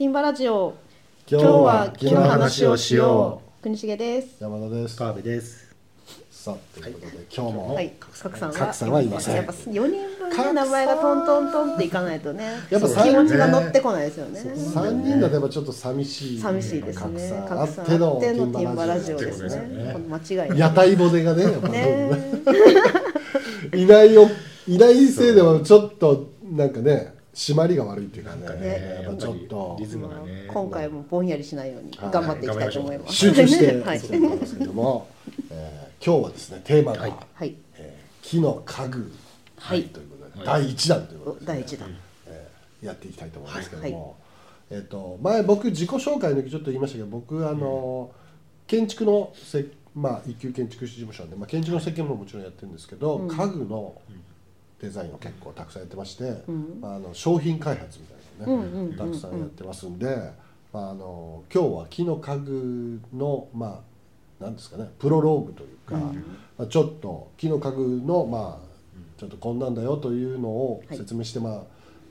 [0.00, 0.72] ティンバラジオ。
[1.30, 3.62] 今日は木の話をしよう。
[3.62, 4.42] 国重です。
[4.42, 4.96] 山田です。
[4.96, 5.76] 川辺です。
[6.30, 7.92] さあということで今日も、はい。
[8.00, 9.36] 角さんさんはいません。
[9.36, 9.80] やっぱ4人
[10.18, 12.46] 分の名前がトントントンっていかないとね。
[12.70, 14.40] やっぱ気持ちが乗ってこないですよね。
[14.56, 17.06] 三人だとやっぱちょっと寂しい寂しいですね。
[17.06, 19.84] 格差あ角さんってのあってのティンバラジオですね。
[19.84, 22.10] ねこの間違い屋台骨がねやっぱね。
[23.76, 24.30] いないよ
[24.66, 30.48] いないせいでもちょっとなんかね締まりが悪いっていうかねねね、やっぱちょっとリズムがね。
[30.48, 33.14] 今回もぼんやりしないように頑張っていきたいと思います。
[33.16, 35.08] 集中してはいそうなんですけども、
[35.50, 37.54] えー今日はですねテーマが、はい。
[37.76, 39.12] えー木の家具、
[39.56, 39.84] はい。
[39.84, 41.88] ということで、はい第一弾ということで、第一弾。
[42.26, 44.16] えーやっていきたいと思うんですけども、
[44.70, 44.80] はい。
[44.80, 48.10] えっ、と前僕自己紹介の時ちょっと言いましたけど僕あの、
[48.66, 54.00] 建築のせまあ一級建築士事務所なんで、まあ、建築の設計ももちろんやってるんですけど、家具の
[54.80, 56.42] デザインを結構たくさんやってまして、
[56.80, 60.32] まあ、あの商品開発みたいなのね、たくさんやってますんで、
[60.72, 63.82] まあ、あの今日は木の家具のま
[64.40, 68.70] あなんですかねプロローグというか、まあ、ちょっと木の家具のまあ
[69.18, 70.96] ちょっとこんなんだよというのをはい。
[70.96, 71.62] 説明して、まあ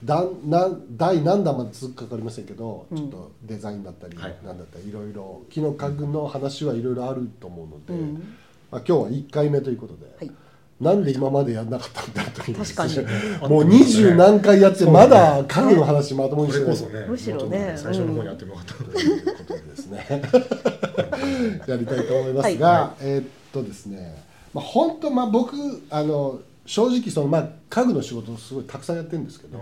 [0.04, 4.38] だんなん第何弾まで続くか分かりませんけど、ちょっとデザインだったり、はい。
[4.46, 8.38] なんだったりいろいろ木の家具の話はいろいろあると思うので、うん。
[8.72, 10.32] まあ、今日は1回目ということで、はい
[10.80, 12.58] なんで今までやんなかったんだという。
[12.58, 12.96] 確かに。
[13.50, 17.74] もう二十何回やってまだ家具の話まともにしてないこれこそね、むしろね。
[17.76, 18.74] 最初の方にやってもよかった。
[18.76, 20.08] ということでですね。
[21.68, 25.56] やりたいと思いますが、はえーっとですね、まあ、本当まあ僕
[25.90, 29.60] あの正直その、まあ、家具の仕事をすごいたくさんやってるんですけど、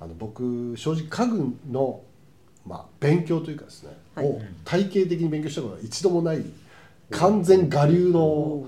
[0.00, 2.00] あの僕正直家具の、
[2.66, 4.26] まあ、勉強というかですね、はい。
[4.26, 6.44] を体系的に勉強したことが一度もない。
[7.10, 8.64] 完全我流の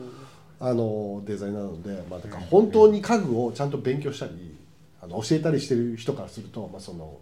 [0.59, 4.57] あのデザイナーなので、まあ、だから本当に家具をちゃんと勉強したり
[5.03, 7.19] あの教えたりしてる人からすると、まあ、その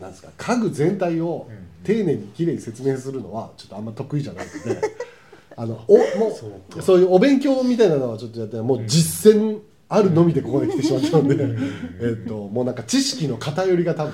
[0.00, 1.48] なんですか家具全体を
[1.84, 4.80] 丁寧にきれいに説明するのはちょっとあんま得意じゃないので
[5.56, 6.46] あのおもそ
[6.78, 11.44] うそういうお勉強みたいなのはちょっとやってもう実践あるのみでここに来てしまったので、
[12.02, 14.12] えっともうなんか知識の偏りが多分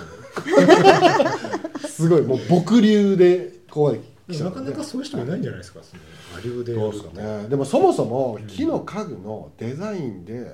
[1.88, 5.80] すごいもう僕流でここまでなかなかそういう人いないんじゃないですか。
[5.82, 6.02] その
[6.34, 7.48] 我流でやるどうですかね。
[7.48, 10.46] でもそもそも木の家具のデザインで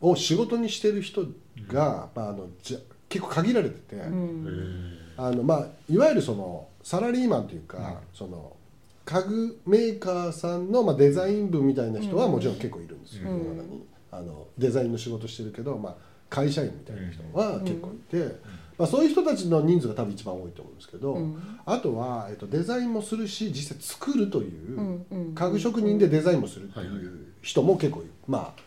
[0.00, 1.26] を仕事にしてる人
[1.68, 2.78] が、まあ、あのじゃ
[3.08, 4.98] 結構限られてて、うん。
[5.16, 8.56] あのまあ、いわゆるそのサラリーマンというか、その
[9.04, 13.86] 家具メーカーさんの、まあ、デザイン部みたいな人はもちろん結構いるんですよ、世の中に。
[14.10, 15.96] あのデザインの仕事してるけど、まあ、
[16.28, 18.36] 会社員みたいな人は結構いて、
[18.82, 21.16] まあ、そういう人たちの人数が多分一番多いと思うんですけど、
[21.64, 28.10] あとは、えっと、デザインもするし実際作るという、うんうん家具職人でデザインもするっていはいはいう人も結構いる。
[28.26, 28.60] まあ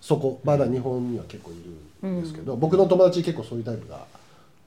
[0.00, 1.54] そこまだ日本には結構い
[2.02, 4.04] るんですけど、僕の友達結構そういうタイプが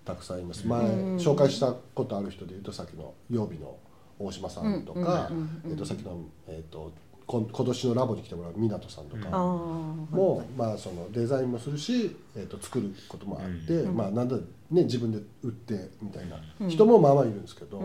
[0.05, 0.65] たくさんいます。
[0.65, 3.75] 前紹介したことある人でいうとさっきの曜日の
[4.17, 5.29] 大島さんとか、
[5.69, 6.93] えっとさっきの、えっと
[7.27, 17.81] 今年のラボに来てもらう湊さんとか、あも、まあ、そのデザインもするし、えー、と作ることもあって、まあ、なんだ、ね、自分で売ってみたいな人もまあまあいるんですけど、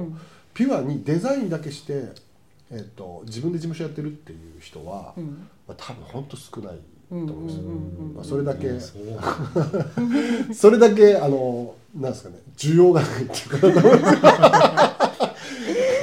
[0.53, 2.12] ピュアにデザインだけして、
[2.71, 5.15] えー、と自分で事務所やってるっていう人は、
[5.67, 6.78] まあ、多分本当少ない
[7.09, 7.62] と思うんですよ。
[8.15, 8.78] まあ、それだけ、
[10.53, 13.75] それだけあのなんですかね需要がないっていう
[14.21, 15.01] か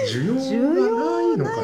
[0.09, 0.25] 需
[0.55, 0.96] 要が。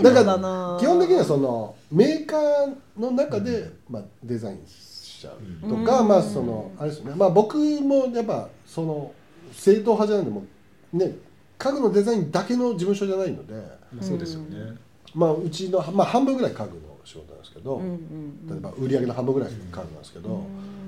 [0.04, 7.16] だから基本的にはそのメーカーの中で、まあ、デザインしちゃうとか、まあそのあれですよね。
[7.16, 9.14] まあ僕もやっぱその
[9.52, 10.46] 正統派じゃないんでも
[10.94, 11.16] うね
[11.58, 14.76] 家具のデザインだけの事務所じゃないので、まあそうですよね。
[15.16, 20.42] まあうちの、まあ、半分ぐらい家具の仕事なんですけど、うんうん例えば売り上げの半分ぐらい家具なんですけど、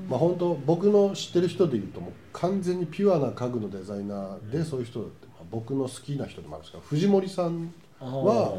[0.09, 7.73] まあ本当僕の知ってる人でいうともう完全にピュアな家具のデザイナーで、そういう人って、まあ、僕の好きな人でもあるんですけど藤森さん
[8.05, 8.57] は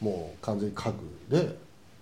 [0.00, 0.92] もう完全に家
[1.30, 1.58] 具で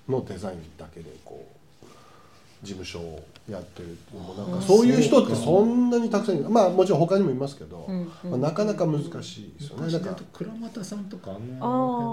[0.09, 1.47] のデザインだけでこ
[1.83, 6.49] う事務所をやってるもうなんかそういう人ってそんなにたくさんいる。
[6.49, 7.89] まあもちろん他にもいますけど、
[8.25, 9.93] まあ、なかなか難しいですよね。
[9.93, 11.37] だから倉俣さんとか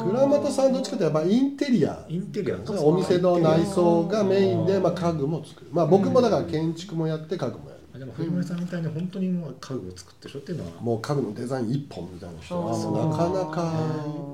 [0.03, 2.03] 倉俣さんどっちかというとやっぱインテリア。
[2.09, 5.67] インテリアのお店の内装がメインで、まあ、家具も作る。
[5.71, 7.78] まあ僕もだから建築もやって家具もやる。
[7.78, 13.73] あでも藤森さんみたいに本当にもう家具を作ってる人っていうのはもう家具のデザイン一本みたいな人はなかなか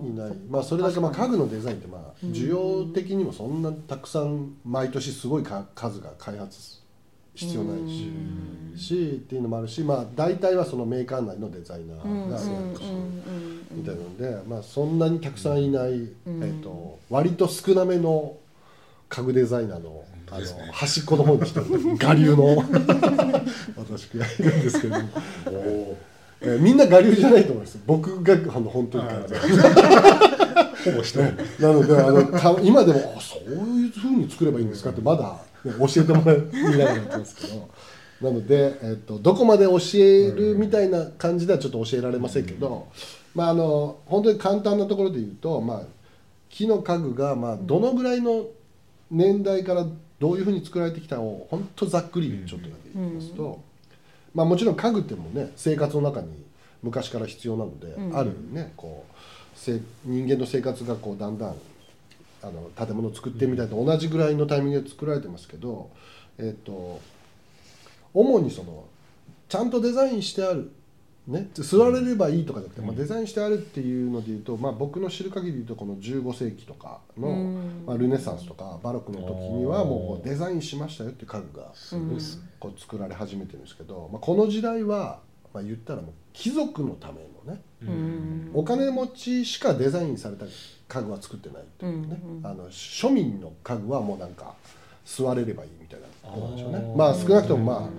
[0.06, 0.38] いない。
[0.50, 6.86] まあそれだけまあ家具のデザインってまあ需要的にもそんなたくさん毎年すごいか数が開発
[7.34, 8.12] 必要ないし
[8.78, 12.42] しっていうのもあるしまあ大体はそのメーカー内のデザイナーがや
[12.72, 12.84] るし
[13.72, 18.38] みたいなのでまあそんなにたくさんいないえっと割と少なめの
[19.10, 21.66] 家具デザイナーのあの端っこの方に来てる
[22.02, 22.64] 我流の。
[23.78, 24.96] 私がいるんですけど
[26.42, 27.80] えーみんな我流じゃないと思います。
[27.86, 29.34] 僕があの本当に感じ
[30.92, 31.22] ほぼ一人。
[31.60, 37.70] なのであのか今でもあそういうふうに作ればいいんですかってまだ、ね、教えてもらいながらやってますけど。
[38.22, 42.88] なので、えっとどこまで教えるみたいな感じではちょっと教えられませんけど、
[43.36, 45.82] まああの本当に簡単なところで言うと、まあ、
[46.50, 48.46] 木の家具が、まあ、どのぐらいの
[49.12, 49.86] 年代から
[50.20, 53.62] どういうふうに作られてきたのを本当ざっくりちょっとだけ言いますと、
[54.34, 56.30] まあ、もちろん家具ってもね生活の中に
[56.84, 58.18] 昔から必要なので、うん。
[58.18, 59.16] あるねこう
[59.56, 61.56] せ人間の生活がこうだんだん
[62.44, 65.90] あの建物を作ってみたいと同じぐらいのタイミングで作られてますけど、
[66.38, 67.02] えっと
[68.14, 68.86] 主にその
[69.50, 70.72] ちゃんとデザインしてある、
[71.28, 77.84] ね、座れればいいとかじゃなくて、まあ、デザインしてあるっていうのでいうと、まあ、僕の知る限りでいうとこの15世紀とかの、うん。
[77.88, 81.74] まあ、ルネサンスとかバロックの時にはもうデザインしましたよっていう家具が
[82.60, 85.20] こう作られ始めてるんですけど、まあ、この時代は、
[85.52, 87.14] まあ、言ったらもう貴族のため
[87.46, 88.52] のねうん。
[88.54, 90.46] お金持ちしかデザインされた
[90.88, 94.54] 家具は作ってないっていうね、あの庶民の家具はもうなんか
[95.06, 96.94] 座れればいいみたいなことなんでしょうね。
[96.96, 97.90] まあ少なくともま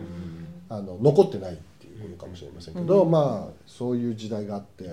[0.71, 1.59] ああの残ってない
[1.97, 4.85] っていうことかもしれませんけど、うんまあそういう時代があって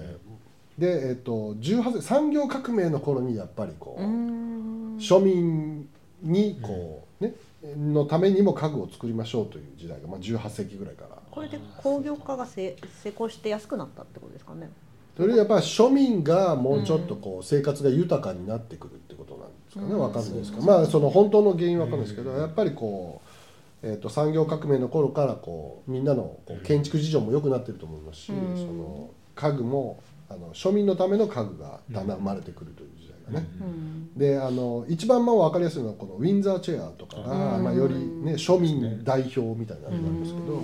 [0.77, 5.88] で、えっと18世産業革命の頃にやっぱりこう、庶民
[6.21, 7.33] にこう、ね
[7.77, 14.69] のためにも家具を作りましょうという時代が、まあ、18世紀ぐらいからこれで工業化がせ成功して安くなったってことですかね
[15.15, 23.29] それやっぱり庶民がもうちょっとこう生活が豊かになってくるってことなんですかね、うんわかんないですけど、まあその本当の原因はわかんないですけど、やっぱりこう、
[23.83, 28.56] えー、と産業革命の頃からこうみんなのこう建築事情も良くなってると思いますし、うん。
[28.56, 33.47] その家具もあの庶民のための家具がだんだん生まれてくるという時代がね。
[33.59, 34.18] うん。
[34.18, 37.63] であの一番まあ分かりやすいのはこのウィンザーチェアとかが、うん。
[37.65, 40.62] まあ、より、ね、庶民代表みたいなのなんですけど、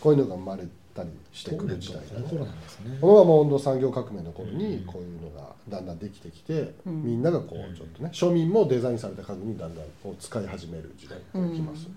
[0.00, 0.64] こういうのが生まれ
[0.94, 2.02] たりしてくる時代が。
[2.02, 2.98] ねこの頃なんですね。
[3.00, 7.02] このまま温度産業革命の頃にこういうのがだんだんできてきて、うん。
[7.04, 11.94] みんながこうちょっとね庶民もデザインされた家具にだんだんこう使い始める時代が来ますよね、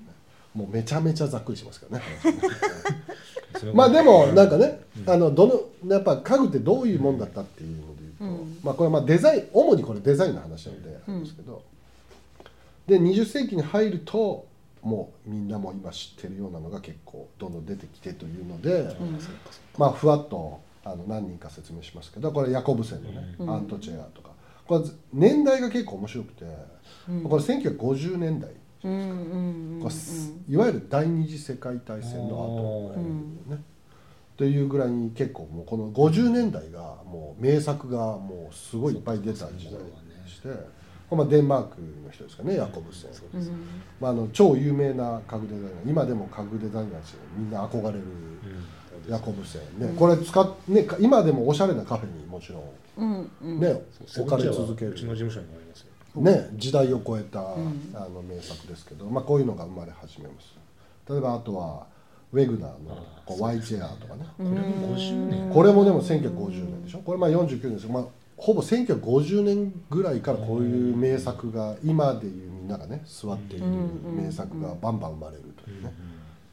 [0.54, 2.02] もうめちゃめちゃざっくりしますけどね。
[3.74, 5.10] まあでもなんかね、うん。
[5.10, 8.58] あのどのやっぱ家具ってどういうもんだったっていうので言うと、うん。
[8.64, 11.64] まあこれはまあデザイン主にこれデザインの話なのであるんですけど、
[12.88, 14.46] で20世紀に入ると
[14.82, 18.96] もうみんなも今知ってるようなのが結構どんどん出てきてというので、
[19.78, 23.50] まあふわっとあの何人か説明しますけどこれヤコブセンのね、うん。
[23.50, 24.28] アントチェアとか。
[24.68, 26.46] これ年代が結構面白くて、
[27.10, 27.24] うん。
[27.24, 28.52] これ1950年代、
[28.84, 29.00] うんうん
[29.76, 33.64] うんこれいわゆる第二次世界大戦の後あーなんだよね。
[34.38, 40.50] というぐらいに結構もうこの50年代がもう名作がもうすごいいっぱい出た時代でして、
[41.10, 43.12] まあデンマークの人ですかねヤコブセン。
[43.34, 43.68] うん。
[44.00, 45.90] まあ、あの超有名な家具デザイナー。
[45.90, 48.00] 今でも家具デザイナーですよみんな憧れる
[49.08, 49.12] うん。
[49.12, 52.64] ヤコブセンね、これ使っねか今でもおしゃれなカフェにもちろん
[52.98, 53.60] うんうん。
[53.60, 54.92] ね、そう置かれ続ける。
[54.92, 55.67] うちの事務所にもあります。
[55.67, 55.67] よ
[56.22, 57.44] ね時代を超えた、ん。
[57.94, 60.56] あの名作ですけど、まあ、こういうのが生まれ始めます。
[61.10, 61.86] 例えばあとは
[62.34, 64.26] ウェグナーのこうワイチェアとかね。
[64.38, 65.50] これも50年。
[65.54, 67.00] これもでも1950年でしょ？
[67.00, 67.88] これまあ49年です。
[67.88, 68.06] けど、まあ、
[68.36, 75.94] ほぼ1950年ぐらいからこういう名作が今でいうみんながね座っている名作がバンバン生まれるというね。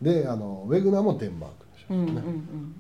[0.00, 2.22] であのウェグナーもデンマークでしょ、ね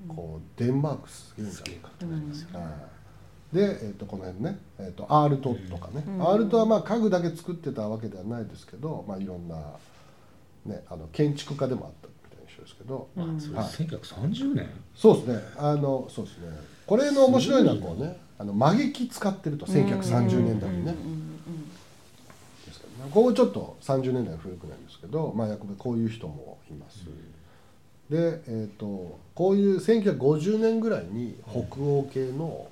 [0.08, 2.93] こうデンマークすげえんじゃないかうんうんはい
[3.54, 6.22] で、えー、とこの辺ね、えー、とアールトとかね、うん。
[6.22, 9.56] アールトはまあ家具だけ作ってたわけではないですけど、まあ、いろんな、
[10.66, 13.40] ね、あの建築家でもあったみたいな人ですけど、うん。
[13.40, 13.66] それはい。
[13.66, 14.68] 1930年。
[14.96, 15.38] そうですね。
[15.56, 16.48] あのそうですね。
[16.84, 20.92] これの面白いのはこうねあの曲げ木使ってると1930年代にね、
[22.66, 27.04] ですけどねここちょっと30年代古くないんですけど、まあ、やっぱりこういう人もいます、
[28.10, 32.68] で、えー、とこういう1950年ぐらいに北欧系の、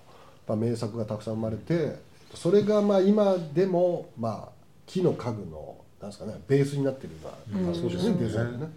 [0.47, 1.97] まあ、名作がたくさん生まれて
[2.35, 4.53] それがまあ今でも、まあ、
[4.87, 8.69] 木の家具のなんですか、ね、ベースになってるようなですね、うんデザインね。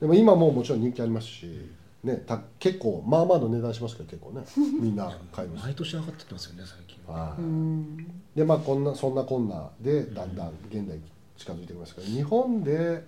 [0.00, 1.68] でも今ももちろん人気ありますし、
[2.04, 4.44] ね、た結構まあまあの値段しますけど結構ね
[4.80, 5.64] みんな買います。
[5.64, 7.12] 毎年上がってってますよね最近。
[7.12, 7.42] はい。
[7.42, 7.96] うん。
[8.34, 11.02] でまあこんなそんなこんなでだんだん現代に
[11.36, 13.04] 近づいてきますけど日本で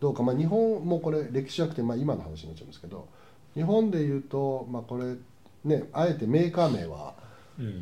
[0.00, 3.06] どうかまあ日本もこれ歴史じゃなくてまあ今の話になっちゃうんですけど
[3.54, 5.14] 日本で言うとまあこれ
[5.64, 7.23] ねあえてメーカー名はうん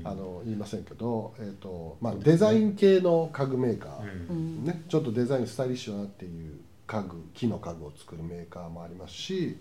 [0.04, 4.64] あの言いませんけど、えーとまあ、デザイン系の家具メーカー、うん。
[4.64, 9.56] ね、ちょっとデザインスタイリッシュだなっていう家具木の家具を作るメーカーもありますし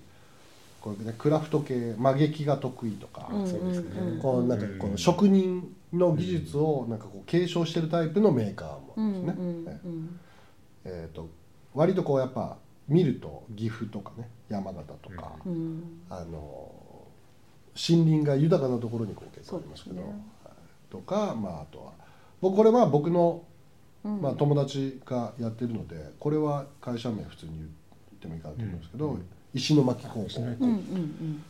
[0.82, 4.01] これねクラフト系曲げ木が得意とか、うんそうですね。
[4.01, 9.03] うんこうなんかこの職人の技術をなんかこう継承してるタイプのメーカーもあうる
[9.34, 10.08] んですね。
[10.86, 11.30] えーと
[11.74, 12.58] 割とこうやっぱ
[12.89, 16.01] 見ると岐阜とかね山形とか、うん。
[16.10, 16.74] あの
[17.89, 19.95] 森林が豊かなところにこう結構ありますけど。
[19.97, 20.11] ねはい
[20.91, 21.93] とかまああとは
[22.41, 23.43] 僕これは僕の、
[24.03, 24.21] うん。
[24.21, 27.67] まあ、友達がやってるのでこれは会社名普通に言っ
[28.19, 29.25] てもいいかなと思うんですけど、うん。
[29.53, 30.75] 石巻高校、石巻うんうん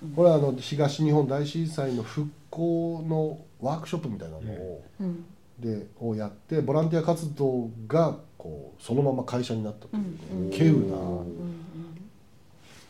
[0.04, 5.26] うんこれはあの東日本大震災の復興のワークショップみたいなのを、うんうん。
[5.60, 11.58] でをやってボランティア活動がこうそのまま会社になったというね、うん稀有な、うん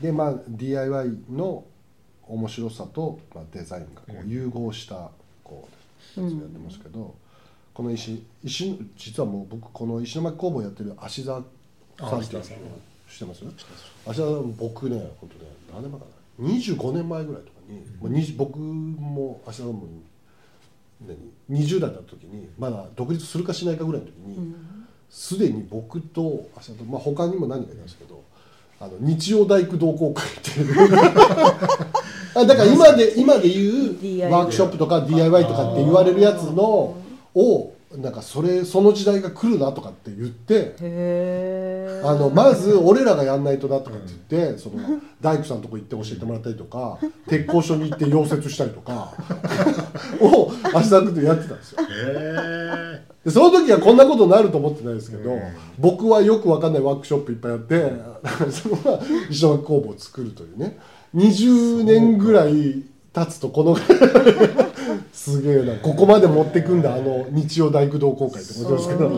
[0.02, 1.64] でまあ DIY の
[2.34, 5.10] 面白さと、まあ、デザインがこううん融合した
[5.44, 5.68] こ
[6.18, 7.14] うやってますけど、
[7.74, 11.44] この石石実はもう僕この石巻工房やってる芦沢
[12.00, 12.58] さんっていうあ芦沢さん
[13.10, 16.48] 知ってます芦沢さん僕ね本当ね何年前かな。
[16.48, 19.88] 25年前ぐらいとかに、まあ、20僕も芦沢さんも
[21.50, 24.56] 何20代だった時にまだ独立するかしないかぐらいの時に、うん。
[25.10, 28.24] すでに僕とあと、まあ、他にも何かいたんですけど
[28.80, 30.90] あの日曜大工同好会っていう
[32.34, 36.98] あだから今で今で言うワークショップとか DIY とかって言われるやつの
[37.36, 40.76] をなんかそれその時代が来るなとかって言って
[42.06, 49.14] あのまず俺らがやんないとなとかって言ってその大工さんのとこ行って教えてもらったりとか鉄工所に行って溶接したりとか
[50.22, 51.80] を芦田君とやってたんですよ。
[51.90, 55.42] へでその時はこんなことになると思ってないですけど、うん。
[55.78, 57.92] 僕はよくわかんないワークショップいっぱいやって、
[58.50, 60.80] そのまま石巻工房を作るというね
[61.16, 63.76] 20年ぐらい経つとこの
[65.12, 65.76] すげえな。
[65.80, 69.10] ここまで持ってくんだあの日曜大工同好会ってことですけど。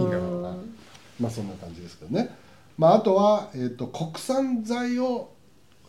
[1.19, 2.35] まあそんな感じですけどね、
[2.77, 5.31] まあ、あとは、えー、と国産材を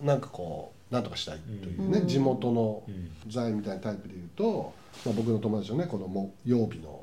[0.02, 2.06] なんかこうなんとかしたいというね、うん。
[2.06, 3.10] 地元のうん。
[3.30, 4.74] 材みたいなタイプでいうと、
[5.06, 7.00] まあ、僕の友達のねこのも曜日の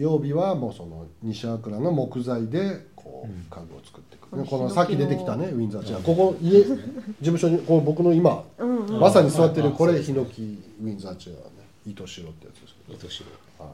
[0.00, 3.30] 曜日はもうその西粟倉の木材でこうん。
[3.30, 6.76] う家具を作っていく、このさっき出てきたねウィンザーチェアここ家事
[7.20, 8.86] 務所にこの僕の今うんうん。
[8.86, 11.42] うんまさに座ってるこれヒノキウィンザーチェアね
[11.86, 13.26] 糸白ってやつですけど、ー糸白
[13.58, 13.70] はい、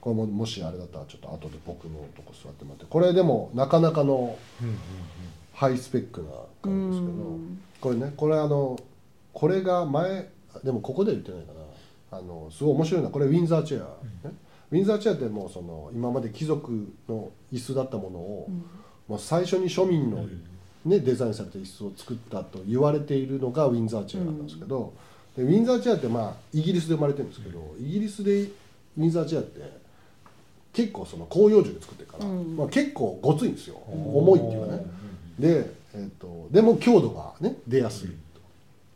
[0.00, 2.86] これももしあれだったらちょっと後で僕のとこ座ってもらって。
[2.88, 4.76] これでもなかなかのうんうん
[5.52, 6.28] ハイスペックな
[6.62, 8.78] 感じですけどうんこれねこれあの
[9.32, 10.28] これが前
[10.64, 11.60] でもここで言ってないかな。
[12.12, 13.82] あのすごい面白いのはこれウィンザーチェア、
[14.26, 14.34] ね
[14.70, 18.50] ウィンザーチェアってもうその今まで貴族の椅子だったものを、
[19.08, 20.24] もう最初に庶民の、
[20.84, 24.94] ねデザインされた椅子を作ったと言われているのがウィンザーチェアなんですけど、
[25.36, 29.78] でウィンザーチェアってまあイギリスで生まれてるんですけど、イギリスでウィンザーチェアって
[30.72, 32.56] 結構その広葉樹で作ってるから、うん。
[32.56, 33.76] まあ、結構ごついんですよ。
[33.86, 34.86] 重いっていうかね。
[35.38, 38.40] で,、えー、とでも強度がね出やすいと、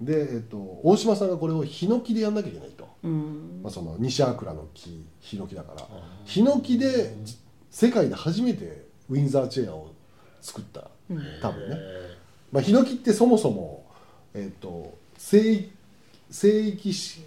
[0.01, 2.74] で、えー、と大島さんがこれをヒノキでやんなきゃいけないと、
[3.05, 3.61] うん。
[3.63, 5.87] まあ、その西粟倉の木ヒノキだから。
[6.25, 7.37] ヒノキでじ
[7.71, 9.93] 世界で初めてウィンザーチェアを
[10.41, 10.89] 作った。
[11.11, 11.23] うん。
[11.41, 12.17] 多分ね、へ
[12.51, 13.85] まあ、ヒノキってそもそも、
[14.33, 15.71] えー、と生育
[16.31, 17.23] 生育し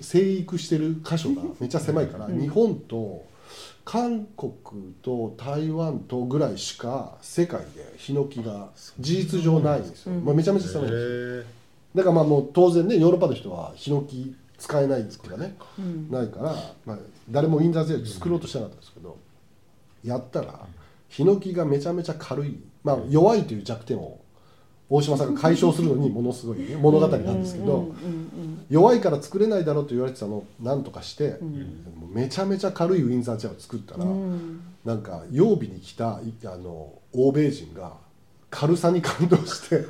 [0.00, 2.40] 生育してる箇所が めっちゃ狭いから、うん。
[2.40, 3.24] 日本と
[3.84, 4.50] 韓国
[5.02, 10.24] と台湾とぐらいしか世界でヒノキが事実上ないんですよ、うん。
[10.24, 11.40] まあ、めちゃめちゃー狭いんですよ。
[11.42, 11.60] へ
[11.94, 15.56] だからまあもう当然ねヨーロッパの人はヒノキ使えないっていうかね。
[15.78, 16.10] うん。
[16.10, 16.98] ないから、まあ、
[17.30, 19.18] 誰もウィンザーチェア作ろうとしてなかったんですけど、
[20.04, 20.66] やったら
[21.08, 24.20] ヒノキがめちゃめちゃ軽い、まあ、弱いという弱点を
[24.88, 27.92] 大島さんが解消するのにものすごい、ね、 物語なんですけど、
[28.68, 31.84] 弱いから作れないだろうと言われてたのをなんとかして、うん。
[32.12, 34.60] めちゃめちゃ軽いウィンザーチェアを作ったら、うん。
[34.84, 37.94] なんか曜日に来たいあの欧米人が
[38.50, 39.84] 軽さに感動して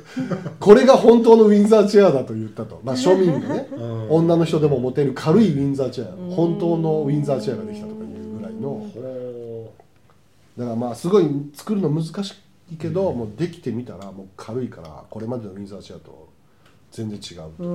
[0.59, 4.09] これが本当のウィンザーチェアだと言ったと、まあ、庶民のねうん。
[4.11, 6.29] 女の人でも持てる軽いウィンザーチェアうん。
[6.29, 8.69] 本当のウィンザーチェアができたとかいうぐらいの。
[8.69, 9.73] ほ
[10.57, 12.35] だからまあすごい作るの難し
[12.71, 16.29] いけど、もうできてみたらもう軽いからこれまでのウィンザーチェアと
[16.91, 17.67] 全然違う、う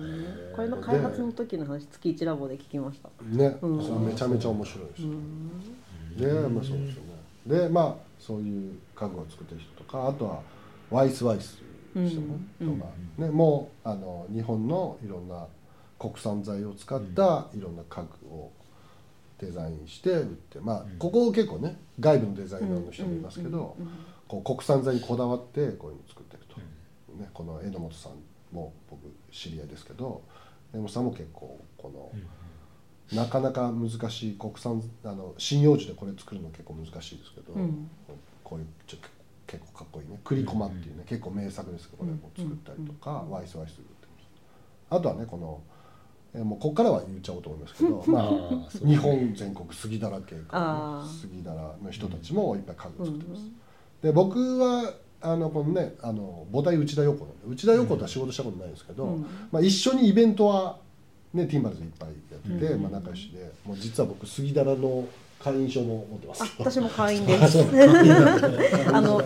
[0.00, 0.26] ん。
[0.54, 3.08] これの開発の時の話月一ラボで聞きました。
[3.24, 4.06] ね、うん。
[4.06, 5.02] めちゃめちゃ面白いです。
[5.02, 5.60] よ、うん。
[6.16, 7.14] でまあそうですよね。
[7.46, 7.94] でまあ
[8.26, 10.40] そういう家具を作ってる人とかあとは
[10.90, 11.58] ワイスワイス
[11.92, 15.46] という人も、うんとか、ね、もうあの日本のいろんな
[15.98, 18.50] 国産材を使ったいろんな家具を
[19.38, 20.98] デザインして売ってまあうん。
[20.98, 23.76] ここ結構ね外部のデザイナーの人もいますけど、
[24.26, 26.58] こう国産材にこだわってこういうのを作ってると、
[27.20, 28.12] ね、この榎本さん
[28.54, 29.00] も僕
[29.30, 30.22] 知り合いですけど
[30.72, 32.10] 榎本さんも結構この、
[33.12, 37.90] なかなか難しい国産あの針葉樹でこれ作るの結構難しいですけど、うん。
[38.42, 38.96] こういうちょ
[39.46, 43.80] 結構かっこいいね栗駒っていうね、結構名作ですけどこれも作ったりとか、ワイスワイス
[44.90, 45.60] あとはねこの
[46.34, 51.20] えーもうここからは言っちゃおうと思いますけど、 まあ日本全国杉だらけあー。
[51.20, 53.56] 杉だらの人たちもいっぱい家具を作ってます、うん
[54.02, 54.92] で僕は
[55.22, 59.26] あのこのねあの母体内田陽子なんで内田陽子とは仕事したことないんですけど、うん。
[59.50, 60.78] まあ、一緒にイベントは、
[61.34, 65.04] ね、ティンバルズいっぱいやってて、うんまあ、仲良しでもう実は僕杉田らの
[65.42, 66.42] 会員証も持ってます。
[66.44, 67.58] あ私も会員です。
[68.92, 69.20] あの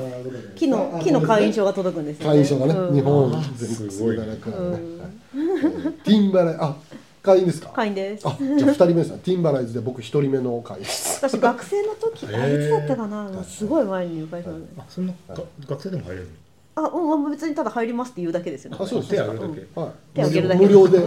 [0.56, 2.94] 木の木の会員証が届くんですよ、ね、会員証がね、うん。
[2.94, 5.00] 日本あ全国杉田らクラブね、うん。
[5.00, 6.74] はいえーティンバライあ
[7.22, 7.68] 会員ですか？
[7.68, 8.26] 会員です。
[8.26, 9.18] あじゃあ2人目ですね。
[9.22, 11.18] ティンバライズで僕1人目の会員です。
[11.28, 13.44] 私学生の時あいつだったかな？
[13.44, 14.66] すごい前に入会したので。
[14.78, 16.28] あそんなが学生でも入れる
[16.74, 18.78] あうん別にただ入りますって言うだけですよね。
[18.80, 20.64] あそうです手挙げるだけ、はい、手挙げるだけ。
[20.66, 20.98] 無料で、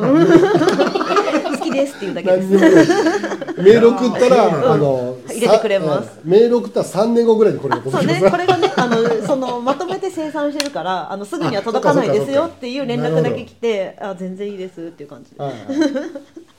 [1.72, 2.50] ですって言うだけです。
[3.62, 6.08] メール送ったら、あの入れてくれます。
[6.08, 15.44] さメール送ったら3年後ぐらいにこれがそう届きますねこれがねあのそのまとめて生産してるからあのすぐには届かないですよっていう連絡だけ来てあ全然いいですっていう感じで。
[15.44, 15.58] はいは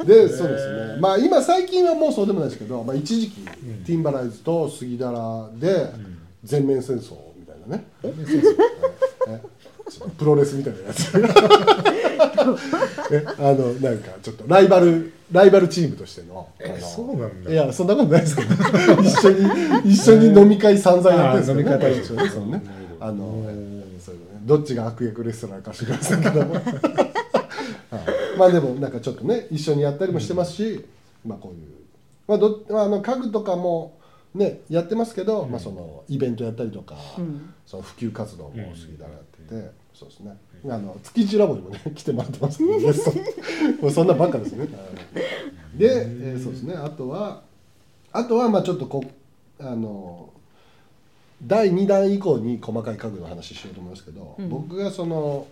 [0.04, 1.00] い、でそうですね。
[1.00, 5.90] まあ今最近はもうそうでもないですけど、まあ、一時期、ティンバライズと杉田らで
[6.44, 7.84] 全面戦争みたいなね、
[10.00, 11.12] プロレスみたいなやつ。
[13.12, 16.48] えあのなんかちょっとライバルライバルチームとしての
[16.80, 17.50] そうなんだ。
[17.50, 18.54] いやそんなことないですけど。
[19.02, 21.74] 一緒に一緒に飲み会散々やってるんですよね。
[21.74, 22.62] あー飲み会一緒にそうね。
[22.98, 23.44] どあの
[24.00, 24.40] そういうのね。
[24.44, 26.64] どっちが悪役レストランか知りませんけども はい。
[28.38, 30.84] まあでもなんかちょっとね一緒にやったりもしてますし、
[31.24, 31.68] まあこういう。
[32.26, 33.98] まあどまああの家具とかも
[34.34, 37.54] ねやってますけど、まあそのイベントやったりとか、ん。
[37.66, 39.32] その普及活動も杉田がやって。
[39.42, 40.36] て、そうですね。
[40.68, 44.60] あの築地ラボにもね 来てもらってますけど、ゲストもうそんなばっかですね。
[44.60, 44.68] はい
[45.78, 46.74] で、えーそうですね。
[46.74, 47.42] あとは
[48.12, 49.04] あとはまあちょっとこ
[49.58, 50.30] あの
[51.44, 54.48] 第2弾以降に細かい家具の話しようと思いますけど、うん。
[54.48, 55.46] 僕がその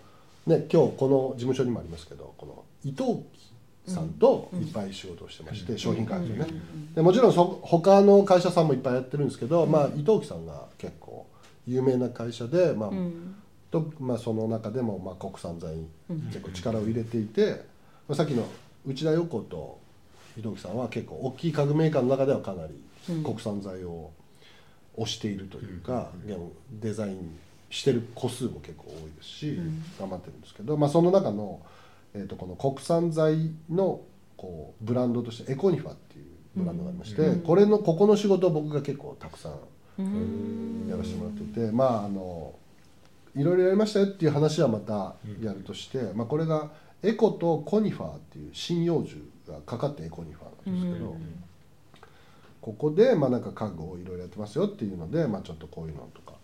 [0.47, 3.23] ね今日この事務所にもありますけどこの伊藤
[3.87, 6.47] 木さんといっぱい仕事をしてまして、商品開発をね、
[6.95, 11.27] でもちろんそ他の会社さんもいっぱいやってるんですけど、まあ、伊藤木さんが結構
[11.67, 13.35] 有名な会社で、まあうん
[13.71, 15.89] とまあ、その中でもまあ国産材に
[16.27, 17.65] 結構力を入れていて、
[18.09, 18.45] まあ、さっきの
[18.87, 19.79] 内田横と
[20.37, 22.75] 伊藤木さんは結構大きい家具メーカーの中ではかなり
[23.23, 24.11] 国産材を
[24.97, 27.39] 推しているというか、でもデザイン
[27.71, 29.59] してる個数も結構多いですし、
[29.99, 31.61] 頑張ってるんですけど、まあ、その中の、
[32.15, 34.01] えー、とこの国産材の
[34.37, 36.25] こうブランドとしてエコニファっていう
[36.57, 39.53] ブランドがありまして、これのここの仕事を僕が結構たくさん
[40.89, 42.55] やらせてもらっていてまああの
[43.37, 46.71] いろいろやりましたよっていう話はまたやるとして、まあ、これが
[47.03, 51.17] エコとコニファーっていう針葉樹がかかってエコニファーなんですけど、
[52.61, 56.35] ここでまあなんか家具をいろいろやってますよっていうので、まあ、ちょっとこういうのとか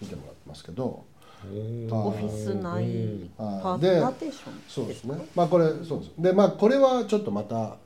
[0.00, 1.04] 見てもらってますけど
[1.44, 4.62] オフィス内パあーテーション。
[4.68, 5.16] そうですね。
[5.34, 6.10] まあこれそうです。
[6.18, 7.76] でまあこれはちょっとまた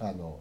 [0.00, 0.40] あの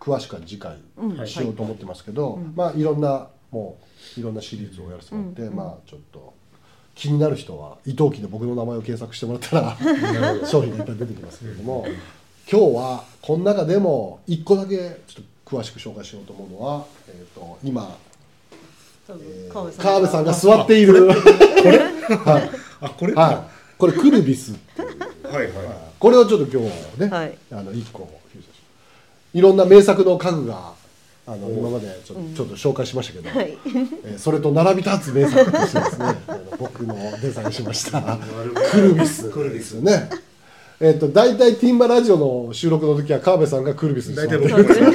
[0.00, 1.26] 詳しくは次回うん。
[1.26, 3.76] しようと思ってますけど、まあいろんなも
[4.16, 5.56] ういろんなシリーズをやらせてもらって、うん。
[5.56, 6.32] まあちょっと
[6.98, 9.76] 気になる人は伊藤記で僕の名前を検索してもらったら
[10.46, 11.86] 商品がいっぱい出てきますけれども
[12.50, 17.96] 今日はこの中でも一個だけちょっと詳しく紹介しようと思うのは、えー、と今、
[19.08, 21.14] えー川川辺さんが座っているは
[22.40, 22.50] い。
[22.80, 23.14] あこれ？
[23.14, 23.38] はい、
[23.78, 24.98] これクルビスっていう。
[25.32, 25.52] はいはい
[25.98, 27.38] これをちょっと今日ね、はい。
[27.50, 28.08] あの一個
[29.34, 30.72] いろんな名作の家具が
[31.30, 33.58] あの今までちょ,、ちょっと紹介しましたけど、はい。
[34.06, 36.06] えーそれと並び立つ名作としてですね。
[36.26, 38.18] あ の僕のデザインしました。
[38.72, 39.28] クルビス。
[39.28, 40.08] クルビスですね。
[40.80, 44.80] えっ、と大体ティンバラジオの収録の時は川辺さんがクルビスに座ってる僕そうです。
[44.80, 44.88] ね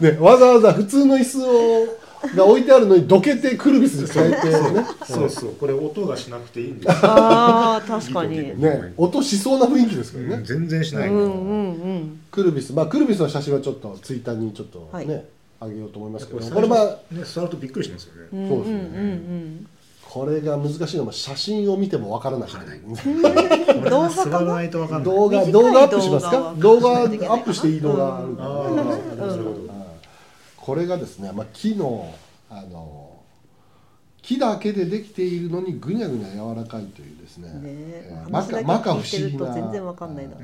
[0.12, 1.98] ね、わざわざ普通の椅子を
[2.34, 4.86] が置いてあるのにどけてクルビスに変えてね。
[5.04, 5.54] そうそう。
[5.54, 6.86] これ音がしなくていいんです。
[6.86, 8.60] よああ確かに。
[8.60, 8.94] ね。
[8.96, 12.20] 音しそうな雰囲気ですけどね、うん全然しない、うんうんうん。
[12.30, 12.72] クルビス。
[12.72, 15.24] まあクルビスの写真はちょっとツイッターにちょっとね、はい。
[15.60, 18.78] あげようと思いますけどこれこれまあね座るとびっくりしますよね、うんそうですねうん。
[18.78, 19.66] うん
[20.08, 22.48] これが難しいのは写真を見てもわからない。
[22.48, 24.66] 動画座からな
[25.02, 26.54] 動画動画アップしますか？
[26.56, 29.26] 動動画アップしていい動画あるから、
[30.66, 32.12] これがですね、まあ、木の
[32.50, 33.12] あの
[34.20, 40.40] 木だけでできているのにぐにゃぐにゃ柔らかいというですねねええー摩話だけ訶摩訶不聞いてると思議な全然わかんないだろ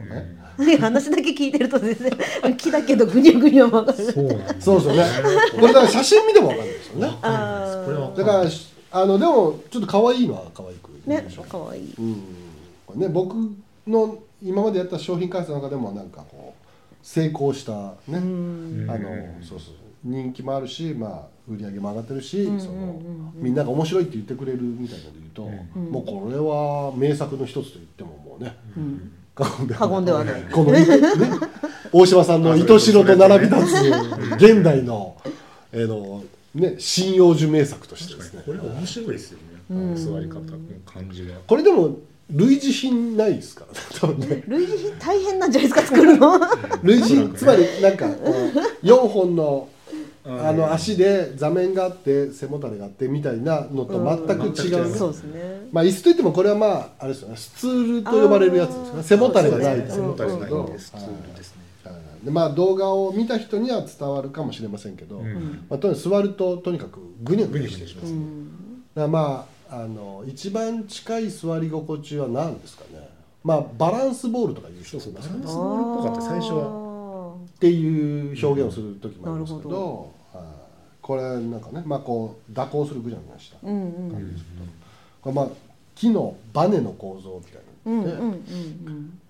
[0.59, 2.13] うね話だけ聞いてると全然
[2.57, 5.05] 木だけどぐにゃぐにゃわかるそうなんだそうですよね。
[5.61, 7.19] これだから写真見てもわかるんですよね。
[7.23, 8.51] あこれはだから
[8.93, 11.95] あのでもちょっと可愛いのは可愛くーねでしょかわいい。
[11.99, 12.23] うん。
[12.87, 13.35] これね僕
[13.89, 16.67] の今までやった商品開発の中でもなんかこう
[17.03, 17.73] 成功した
[18.07, 18.87] ね、うん。
[18.89, 19.09] あの
[19.43, 23.33] そうそう人気もあるし、まあ、売り上げも上がってるし、うんそのうんうん。
[23.35, 25.91] みんなが面白いって言ってくれるみたいなので言うと、うん。
[25.91, 29.13] もうこれは名作の一つと言ってももうねうん。
[29.35, 29.45] 過
[29.89, 30.43] 言ではない。
[30.53, 30.87] この、ね、
[31.93, 35.17] 大島さんの「糸代と並び立つ現代の,、
[35.73, 36.23] えーの
[36.55, 38.43] ね針葉樹名作としてですね。
[38.45, 39.39] これ面白いですよ
[39.71, 41.97] ね、座り方の感じが、これでも
[42.31, 44.45] 類似品ないですからね 多分ね。
[44.49, 46.41] 類似品大変なんじゃないですか作るの。
[46.83, 48.33] 類似品つまりなんかこ
[48.83, 49.69] う4本の
[50.25, 54.95] あの足で座面があって背もたれがあってみたいなのと全く違う、うん。
[54.95, 55.67] そうですね。
[55.73, 57.37] まあ椅子といってもこれはまああれですよね。
[57.37, 59.03] スツールと呼ばれるやつですね。
[59.03, 61.63] 背もたれがない背もたれがないんでですす、ツールですね、
[62.23, 65.67] でまあ動画を見た人には伝わるかもしれませんけど、うん。
[65.69, 68.13] まあ、とにかく座るととにかくぐにゃぐにゃしてします。
[68.13, 68.21] ね
[68.95, 73.09] だからまああの一番近い座り心地は何ですかね。
[73.43, 76.69] まあバランスボールとかいう人そうもいますよねバランスボールっぽかった最初は。
[76.69, 76.93] は
[77.63, 80.12] っていう表現をする時もありますけど,、
[81.03, 84.65] これなんかねまあこう蛇行するぐにゃぐにゃした感じですけど、
[85.21, 85.49] これまあ
[85.97, 88.39] 木のバネの構造みたいうんなので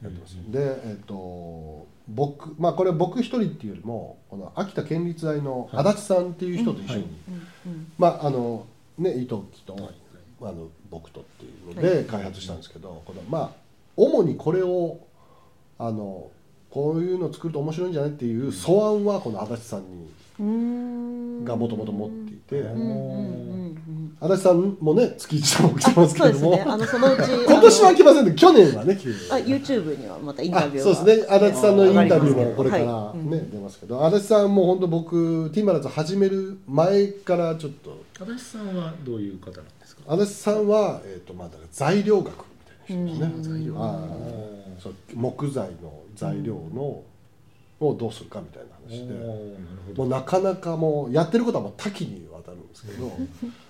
[0.03, 7.07] やってます、でえっ、と僕まあこれ僕一人っていうよりもこの秋田県立大の足立さんっていう人と一緒に、
[7.99, 8.67] まああの
[8.99, 9.75] ね伊藤木と、
[10.43, 13.51] あの僕とっていうので開発したんですけど、このまあ
[13.97, 14.99] 主にこれを
[15.79, 16.31] あの
[16.71, 20.11] こういうの作ると面白いんじゃないっていう素案はこの足立さんに
[21.45, 23.63] がもともと持っていて、うんうんうんうん
[24.23, 26.65] 足立さんもね月一でも来てますけども、ね。
[26.65, 28.95] あのそのうち 今年は来ませんで去年はね。
[28.97, 31.27] 来てるあ YouTube にはまたインタあビューそうですね。
[31.29, 33.51] 足立さんのインタビューもこれからね、はいうん。
[33.51, 34.07] 出ますけど。
[34.07, 37.99] 足立さんも本当僕ティンバラーズ始める前からちょっと。
[38.23, 40.03] 足立さんはどういう方なんですか？
[40.07, 42.33] 足立さんは、えーとまあ、材料学み
[42.87, 47.03] たいな人ですね、う木材の材料の、
[47.89, 49.15] をどうするかみたいな話で、
[49.97, 53.11] もうなかなかもうやってることはもう多岐にわたるんですけど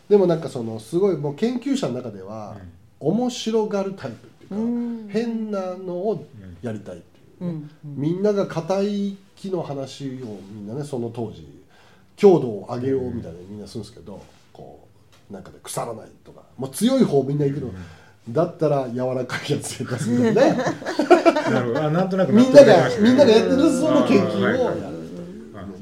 [0.09, 2.57] でもなんかそのすごいもう研究者の中では
[3.01, 5.09] 面白がるタイプっていうか、うん。
[5.09, 6.27] 変なのを
[6.62, 7.96] やりたいっていうね、うん。
[7.96, 11.46] みんなが硬い木の話をみんなねその当時
[12.16, 14.22] 強度を上げようみたいなみんなするんですけど、
[14.53, 14.87] こ
[15.31, 17.72] うなんかね腐らないとかもう強い方みんな行くの、
[18.29, 20.65] だったら柔らかいやつで出すみたいなね。
[21.51, 21.85] なるほど。
[21.85, 25.03] あなんとなくみんながみんながやってるその研究をやる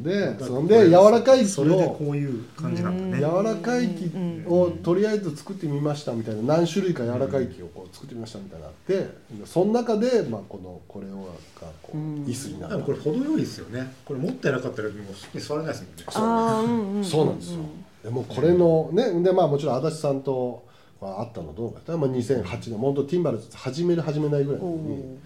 [0.03, 3.23] でそんで柔らかい木それでをこういう感じなんだね。
[3.23, 4.11] 柔らかい木
[4.47, 9.11] をとりあえず作ってみましたみたいな何種類か柔らかい木をこう作ってみましたみたいなのがあって
[9.45, 11.27] その中でまあこのこれを
[11.61, 13.93] がこう椅子になるでもこれ程よいですよね。
[14.07, 14.95] これ持ってなかったらも
[15.35, 16.05] う座れないですもんね。
[16.15, 17.59] あーうそうなんですよ。
[18.03, 20.70] でもこれのねでまあもちろん足立さんと
[21.01, 21.79] は会ったのどうか。
[21.81, 25.19] ってまあ2008年本当ティンバルズ始める始めないぐらいに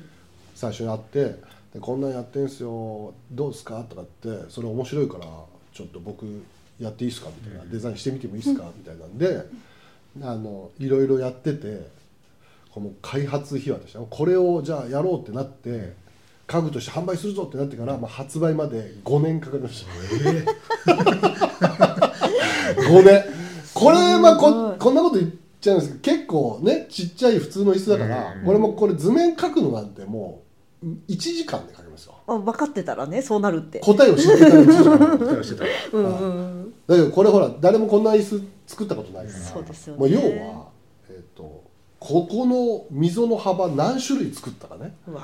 [0.54, 1.24] 最初に会って
[1.74, 3.84] でこんなんやってんすよどうですか？
[3.88, 5.26] とかってそれ面白いから
[5.72, 6.24] ちょっと僕
[6.80, 7.30] やっていいですか？
[7.42, 8.64] みたいなデザインしてみてもいいですか？
[8.76, 9.44] みたいなんで
[10.22, 11.88] あのいろいろやってて
[12.72, 15.92] この開発秘話としてこれをじゃあやろうってなって
[16.46, 19.90] 家具として販売するぞってなってから、まあ、発売まで5年かかりました。
[22.82, 23.24] 5年。
[23.72, 25.30] これまあここんなこと言っ
[25.64, 30.42] ちゃうんですけど結構ねちっちゃい普通の椅子だから、うんこれもこれ図面描くのなんても
[30.82, 32.14] う1時間で描けますよ。
[32.26, 33.80] あ分かってたらねそうなるって。
[33.80, 36.26] 答えを知ってたら1時間だ期待してたうんう
[36.66, 36.74] ん。
[36.88, 40.00] けどこれほら誰もこんな椅子作ったことないからそうですよね。
[40.00, 40.68] もう要は、
[41.08, 41.64] えっと
[41.98, 44.94] ここの溝の幅何種類作ったかね。
[45.08, 45.22] うわ。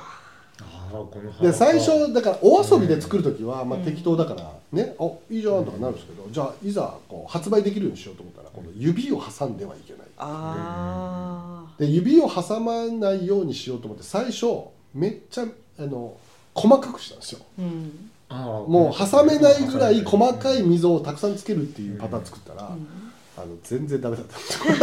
[0.61, 10.01] ああこので最初だからお遊びで作る時は、まあ、適当だからね、あいいじゃんとかなるんですけど、じゃあいざこう発売できるようにしようと思ったらこの指を挟んではいけない。
[10.17, 14.45] あで指を挟まないようにしようと思って最初
[14.93, 15.45] めっちゃ
[15.79, 16.15] あの
[16.53, 17.39] 細かくしたんですよ。
[17.59, 18.09] ーうん。
[18.29, 20.61] ああもう挟めないぐらい細かい。
[20.63, 22.69] 溝をたくさんつけるっていうパターン作ったら、あ
[23.41, 24.37] の全然ダメだった。
[24.37, 24.75] んですよ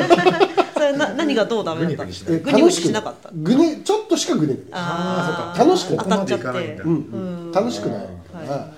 [0.74, 2.04] それな何がどうダメだった？
[2.04, 3.30] んですかえグニグニしなかった？
[3.32, 5.64] ぐねちょっとしかぐねぐねあー。
[5.64, 6.94] 楽しく当たっちゃっうん。
[6.94, 7.16] う
[7.48, 7.52] ん。
[7.52, 8.06] 楽しくない。
[8.06, 8.12] か
[8.46, 8.72] ら、は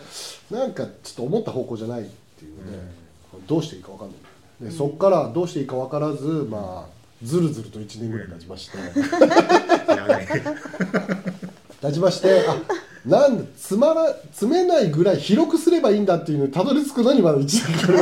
[0.50, 2.78] なんかちょっと思った方向じゃないっていうので、
[3.46, 4.18] どうしていいか分かんない。
[4.62, 6.90] でそっからどうしていいか分からずまあ
[7.22, 8.78] ずるずると1年ぐらい経ちまして。
[11.80, 12.56] 経ちましてあ
[13.06, 17.98] なんだつまら詰めないぐらい広くすればいいんだっていうのにたどり着くのにまだ1年かかる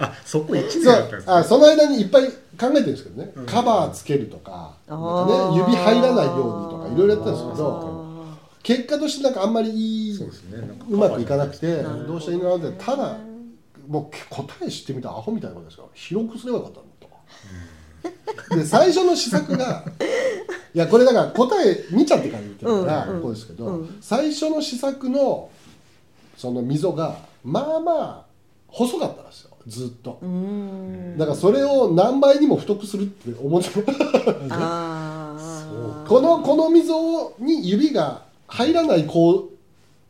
[0.00, 9.99] あそこ一年そだったんですうあその間にいっぱい考えてるんですけどね、カバーつけるとかなんか、ね、指入らないようにとかいろいろやったんですけどあ結果としてなんかあんまりいいそ
[10.90, 12.06] うまくいかなくてど。
[12.06, 13.16] どうしたらいいのかなってただ
[13.88, 15.90] もう答え知ってみたらアホみたいなことですよ。
[15.94, 16.84] 広くすればよかったの
[18.50, 18.56] と。
[18.56, 19.84] で最初の試作が
[20.74, 23.98] いやこれだから答え見ちゃってから言ってるからこうですけど、うん。
[24.00, 25.48] 最初の試作の
[26.36, 28.24] その溝がまあまあ
[28.68, 29.50] 細かったんですよ。
[29.66, 30.18] ずっと。
[31.18, 33.68] だからそれを何倍にも太くするって思って
[36.08, 39.50] このこの溝に指が入らないこう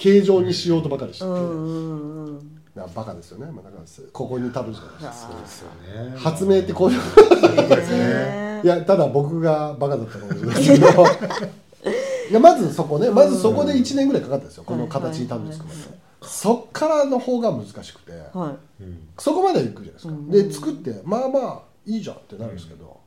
[0.00, 1.24] 形状にしようとばかりして。
[1.24, 2.60] て、うんうんうん。
[2.74, 3.82] いやバカですよね、まあ、だから
[4.12, 5.70] ここにたどり着かないですあそうですよ
[6.10, 6.16] ね。
[6.16, 10.86] 発明ってこういうーいやただ僕がバカだったのもですけど。
[12.30, 13.10] いやまずそこね。
[13.10, 15.76] まずそこで1年ぐらいかかったんですよ、この形にたどり着くまで、
[16.22, 20.30] そっからの方が難しくて、はうんそこまでは行くじゃないですか、うん。
[20.30, 23.00] で作ってまあまあいいじゃんってなるんですけど、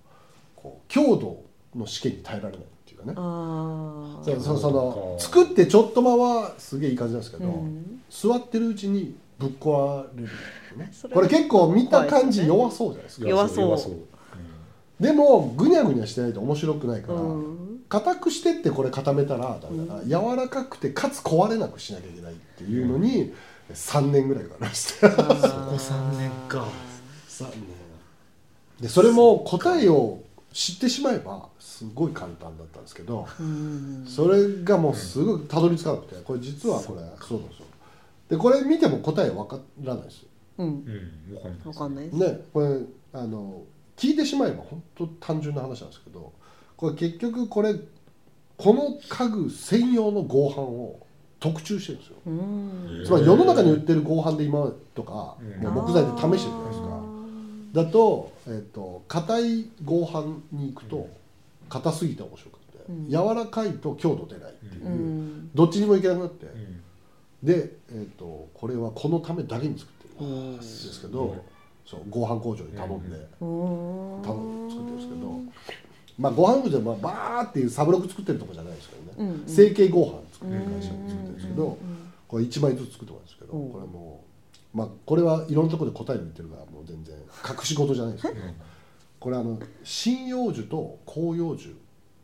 [0.55, 1.41] こう強度
[1.73, 2.65] の試験に耐えられない
[3.03, 3.15] っていうかね。
[3.15, 5.23] いああそうそうそのか。
[5.23, 8.01] 作ってちょっと間はすげえいい感じなんですけど、うん。
[8.09, 10.29] 座ってるうちにぶっ壊れる
[10.77, 10.89] ね。
[10.91, 13.27] それこれ結構見た感じ弱そうじゃないですか。
[13.27, 13.65] 弱そう。
[13.65, 13.93] 弱そう。
[14.99, 17.79] でもぐにゃぐにゃしてないと面白くないから、うん。
[17.89, 23.33] 硬くしてってこれ固めたらダメだから、柔らかくてかつ壊れなくしなきゃいけないっていうのに
[23.71, 25.11] 3年ぐらいかかりました。
[25.11, 26.65] そこ3年か。
[27.27, 27.51] 3年。
[28.81, 30.22] でそれも答えを
[30.53, 34.05] 知ってしまえばすごい簡単だったんですけど、うん。
[34.07, 37.65] それがもうすごいたどり着かなくてこれ実はこれそうなんですよ。
[38.29, 40.27] でこれ見ても答え分からないですよ。
[40.59, 40.67] うん。
[40.67, 41.33] うん。
[41.33, 41.51] 分かん。
[41.51, 42.17] ないわかんないです。
[42.17, 42.67] ねこれ
[43.13, 43.63] あの
[43.97, 46.31] 聞いてしまえば本当単純な話なんですけど
[46.77, 47.75] これ結局これ
[48.57, 51.07] この家具専用の合板を
[51.39, 52.15] 特注してるんですよ。
[52.27, 53.03] うん。
[53.03, 57.12] つまり世の中に売ってる合板で今とか木材で試してるじゃないですか
[57.73, 60.21] だと,、えー、と硬い合板
[60.55, 61.09] に行くと
[61.69, 63.09] 硬すぎて面白くて、うん。
[63.09, 65.49] 柔らかいと強度出ないっていう、うん。
[65.55, 66.81] どっちにもいけなくなって、うん。
[67.43, 71.43] で、えー、とこれはこのためだけに作ってるんうんですけど、
[71.85, 74.21] そう合板工場に頼んで、うん。
[74.21, 75.39] 頼んで作ってるんですけど、
[76.19, 79.47] まあ合板工場でまあバーっていうサブロック作ってるとこじゃないですけどね、うんうん。
[79.47, 81.77] 成形合板作ってる会社で作ってるんですけど、うん
[82.25, 83.67] これ1枚ずつ作ってもらうんですけど、う。
[83.67, 84.22] んこれもう
[84.73, 87.15] まあこれはいろんなところで答えを言ってるからもう全然。
[87.47, 88.41] 隠し事じゃないですけど、
[89.19, 91.75] これあの針葉樹と広葉樹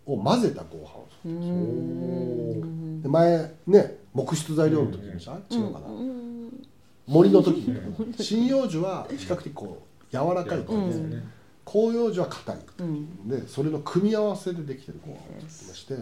[0.06, 1.08] を混ぜた合板を。
[1.24, 3.02] 作るん。
[3.02, 6.68] ですよ前ね木質材料の時にさ、違うかな、うん。
[7.08, 7.76] 森の時 に。
[8.18, 11.24] 針葉樹は比較的こう柔らかいからね、うん。
[11.68, 12.58] 広葉樹は硬い。
[12.80, 13.30] うん。
[13.30, 15.96] でそれの組み合わせでできてる合板を作ってまして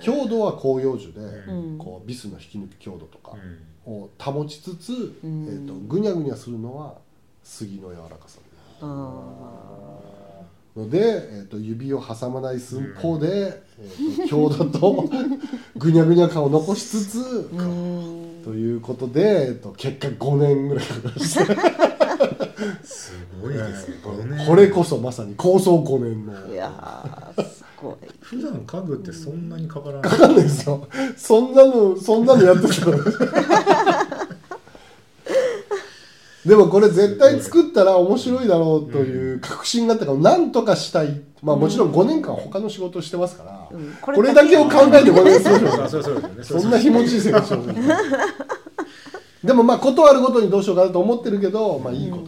[0.00, 1.78] 強度は広葉樹で、うん。
[1.78, 3.32] こうビスの引き抜き強度とか。
[3.32, 5.46] うんを保ちつつ、ん。
[5.46, 6.94] えー、とぐにゃぐにゃするのは
[7.42, 8.38] 杉の柔らかさ
[8.80, 8.86] あ
[10.76, 15.08] ので、えー、と指を挟まない寸法で、えー、と強度と
[15.76, 18.42] ぐにゃぐにゃ感を残しつつ、ーうん。
[18.44, 21.44] ということで、えー、と結果5年ぐらいかかりました。
[22.84, 23.94] すごいですね。
[24.46, 26.52] これこそまさに構想5年の。
[26.52, 27.32] いや
[28.20, 30.02] 普段家具ってそんなにかからない。
[30.02, 30.86] かかんないですよ。
[31.16, 32.98] そんなのそんなのやってたら
[36.44, 41.22] でもこれ絶対作ったら面白いだろうという確信があったからなんとかしたい。
[41.42, 43.94] まあもちろん5年間他の仕事をしてますから、うん。
[44.00, 46.02] これだけを考えて5年過ごしましあそう
[46.42, 47.94] そんな気持ちいい生活しました
[49.44, 52.18] でもまあ断るごとにどうしようかなと思ってるけどまあいい答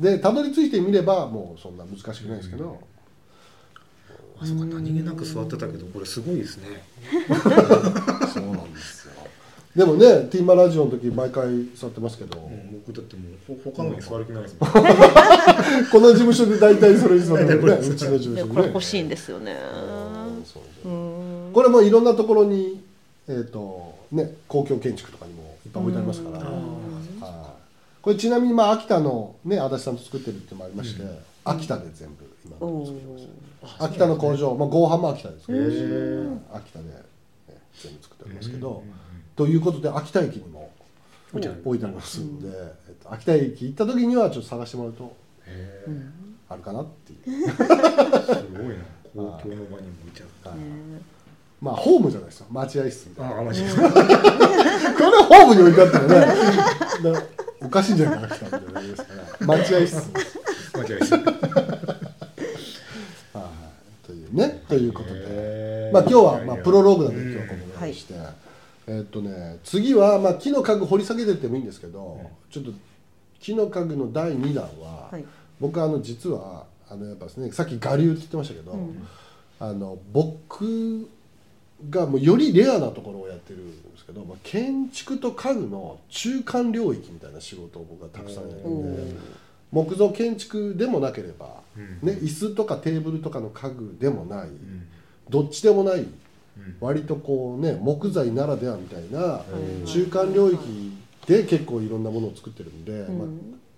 [0.00, 2.78] え、でたどり着いてみればもうそんな難しくないですけど、
[4.40, 6.82] あそうか何気なく座ってたけどこれすごいですね。
[8.32, 9.12] そうなんですよ。
[9.74, 12.50] でもねティーマラジオの時毎回座ってますけど、
[12.86, 14.70] 僕だってもうほ他のに座る気ないですもん。
[15.90, 18.54] この事務所で大体それに座ってるねうちの事務で所でね。
[18.54, 19.56] これ欲しいんですよね。
[21.52, 22.80] これもいろんなところに
[23.28, 27.54] えっ、とね公共建築とかにもいっぱい置いてありますから、
[28.00, 31.02] これちなみにまあ秋田のね足立さんと作ってるっていうのもありまして、
[31.44, 32.27] 秋田で全部
[33.78, 36.38] 秋田の工場、まあ、合板も秋田ですしへー。
[36.52, 36.94] 秋田で、ね、
[37.74, 38.84] 全部作っておりますけど、
[39.36, 40.70] ということで秋田駅にも
[41.32, 45.16] 置いてありますんで、えっと、秋田駅行った時にはちょっと探してもらうと
[46.48, 48.84] あるかなっていう、すごいな。
[49.14, 50.50] 公共の場にも置いてある。
[50.50, 50.58] はい。
[50.58, 50.64] ね。
[51.60, 52.46] まあホームじゃないですよ。
[52.50, 53.36] 待合室みたいな。
[53.36, 56.10] ああマジですこれホームに置いてあったらね。
[57.12, 57.22] だ
[57.60, 60.12] おかしいんじゃないかな秋田みたいな感じですから待合室。
[60.78, 61.24] 間違いですはい
[64.68, 65.90] ということで。
[65.92, 68.14] まあ今日はまあプロローグなんで今日はこのぐらいにして、
[68.86, 72.72] えーっとね次はまあ木の家具掘り下げてってもいいんですけど、ちょっと
[73.40, 75.24] 木の家具の第2弾は、はい。
[75.60, 79.06] 僕あの実はあのやっぱですねさっき我流って言ってましたけど、うん。
[79.60, 81.08] あの僕
[81.90, 89.16] がもうよりレアなところをやってるんですけど、まあ、建築と家具の中間領域みたいな仕事を僕はたくさんやるおんでー
[89.72, 92.08] 木造建築でもなければ、うん。
[92.08, 94.86] ね、椅子とかテーブルとかの家具でもない、うん。
[95.28, 96.00] どっちでもない。
[96.00, 96.08] うん。
[96.80, 99.84] 割とこうね木材ならではみたいなうん。
[99.84, 103.28] 中間領域で結構いろんなものを作ってるんで、まあ、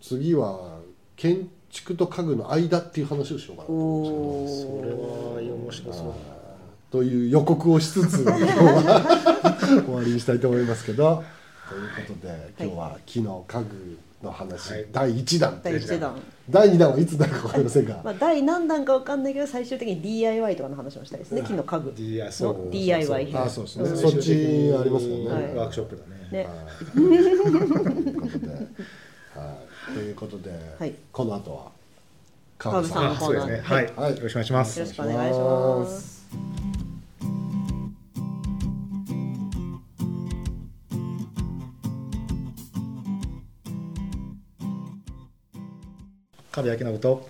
[0.01, 0.79] 次は
[1.17, 4.79] 建築と家具の間っていう話をしようかなと思うんですけど。
[4.79, 6.13] それは面白そう。
[6.91, 11.23] という予告をしつつ 今日は終わりにしたいと思いますけど、は
[11.69, 14.87] ということで今日は木の家具の話、はい。
[14.93, 15.61] 第1弾。
[15.63, 16.21] 第一弾。
[16.49, 21.91] 第2弾はいつなるか分かりませんが、まあ第何弾かわかんないけど最終的に DIY とかの話もしたいですね木の家具。
[21.91, 23.93] の DIY あそうですね、う。
[23.93, 23.97] ん。
[23.97, 24.33] そっち
[24.79, 25.55] ありますよね、はい。
[25.55, 26.21] ワークショップだね。
[26.31, 26.49] ね。
[26.95, 27.35] という
[28.25, 28.51] ことで、
[29.39, 29.47] は
[29.89, 30.95] い、ということで、はい。
[31.13, 31.73] この後は
[32.59, 33.11] 川辺さん。
[33.13, 33.61] あそうですね。
[33.65, 34.17] はい、はい。
[34.17, 34.79] よろしくお願いします。
[34.79, 36.20] よろしくお願いします
[46.63, 47.29] 壁明信と。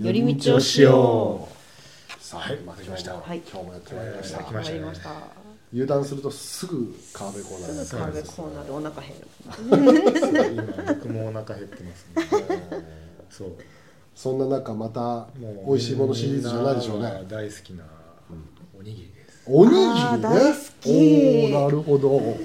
[0.00, 2.24] 寄り道をしよう。
[2.24, 3.38] さあ、また来ました、はい。
[3.38, 5.10] 今日もやってまいりました、来ましたねわかりました
[5.72, 9.26] 油断するとすぐ川辺コーナーすぐ壁コーナーでお腹減る。
[10.74, 12.84] 今僕もお腹減ってますね。
[13.30, 13.48] そう。
[14.14, 17.24] そんな中またもう美味しいものシリーズじゃないでしょうね。
[17.28, 17.84] 大好きな
[18.76, 19.42] おにぎりです。
[19.46, 19.90] おにぎりね。
[19.92, 20.90] あー大好き。
[20.90, 22.36] おーなるほど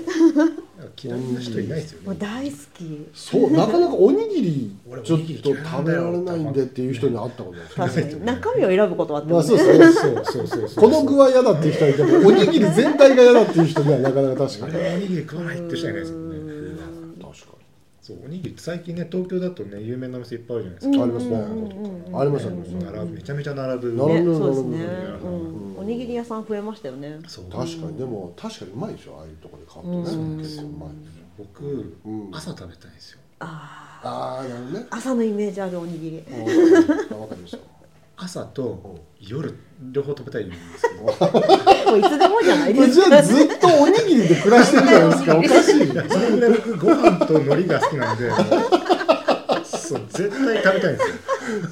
[1.04, 3.08] 嫌いな人いないですよもうね大好き。
[3.14, 8.26] そうなかなかおにぎり俺ちょっと食べられないんでっていう人に会ったことないです確かに。
[8.26, 10.84] 中身を選ぶことはあってまあそうですねそうそうそうそう。
[10.84, 14.76] この具は嫌だっていう人はいてもおにぎり全体が嫌だっていう人にはなかなか確かに。
[14.78, 16.31] おにぎり食わないって人はいないですよ
[18.12, 21.36] そうおにぎりって最近ね東京だとね有名なお店いっぱいあるじゃないですにかありますね。
[21.36, 23.93] うんありますあります並ぶめちゃめちゃ並ぶ。
[23.93, 24.88] 並ぶね、そうですね、
[25.78, 27.19] おにぎり屋さん増えましたよね。
[27.28, 27.45] そう。
[27.45, 27.97] 確かに。
[27.97, 29.17] でも確かにうまいでしょ。
[29.17, 30.38] ああいうところで買うとうん。
[30.38, 30.63] ね結構。
[30.63, 31.24] うまいですよ。
[31.38, 31.63] 僕
[32.06, 32.32] うん。
[32.32, 33.19] 朝食べたいんですよ。
[33.39, 34.88] あああなるほどね。
[34.89, 36.17] あ朝のイメージあるおにぎり。
[36.19, 37.21] うん。
[37.21, 37.58] わかりました
[38.23, 39.57] 朝と夜
[39.91, 41.01] 両方食べたいんですけど。
[41.01, 41.10] も
[41.95, 42.91] ういつでもじゃないです。
[42.91, 45.38] じかゃあずっとおにぎりで暮らしてるじゃないですか。
[45.39, 45.88] おかしい。
[45.88, 48.29] それぐらい僕ご飯と海苔が好きなんで。
[49.65, 51.15] そう絶対食べたいんですよ。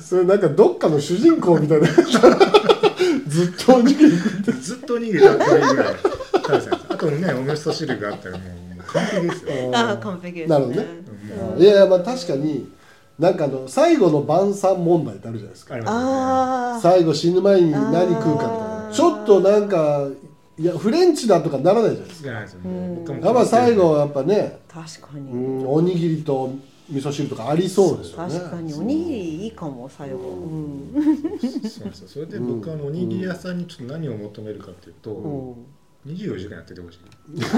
[0.03, 4.51] それなんかどっかの主人公みたいなずっとおにぎり食って。
[4.53, 8.43] ずっとおにぎり食べたいぐらい食べてたんですあとねお味噌汁があったらも
[8.79, 9.71] う完璧ですよ。
[9.75, 10.55] ああ完璧ですね。
[10.55, 10.87] なるほどね。
[11.55, 11.61] うん。
[11.61, 12.67] いやいやまあ確かに
[13.19, 15.75] なんかあの最後の晩餐問題ってあるじゃないですか。
[15.75, 16.97] ありますよね。
[16.97, 18.89] 最後死ぬ前に何食うかみたいな。
[18.93, 20.07] ちょっとなんか
[20.57, 22.23] いやフレンチだとかならないじゃないですか。
[22.23, 22.95] じゃないですようん。
[22.95, 26.49] 僕もやっぱ最後はやっぱね、確かに、うん、おにぎりと
[26.89, 28.39] 味噌汁とかありそうですよね。
[28.39, 28.73] 確かに。
[28.73, 30.93] おにぎりいいかも最後、うん。
[31.93, 35.49] そそれで僕あのおにぎり屋さんにちょっと何を求めるかっていうと、う
[36.09, 36.13] ん。
[36.13, 36.99] 24時間やっててほしい。
[37.27, 37.57] コンビニじゃ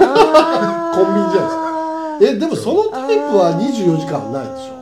[2.16, 2.28] いですか。
[2.30, 4.81] えでもそのタイプは24時間はないでしょ？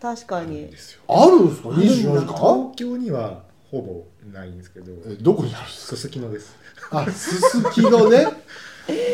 [0.00, 0.70] 確かに。
[1.08, 1.68] あるんですか？
[1.70, 1.84] るんだ。
[1.84, 2.26] 24時間？
[2.26, 4.92] 東京にはほぼないんですけど。
[5.06, 5.96] えどこにあるんですか？
[5.96, 6.56] すすきのです。
[6.90, 8.26] あすすきのね？